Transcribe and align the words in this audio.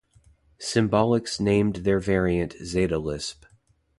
Symbolics 0.59 1.39
named 1.39 1.75
their 1.85 1.99
variant 1.99 2.55
ZetaLisp. 2.63 3.43